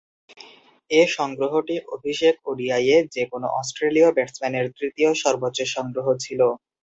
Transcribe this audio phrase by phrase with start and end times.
[0.91, 6.41] এ সংগ্রহটি অভিষেক ওডিআইয়ে যে-কোন অস্ট্রেলীয় ব্যাটসম্যানের তৃতীয় সর্বোচ্চ সংগ্রহ ছিল।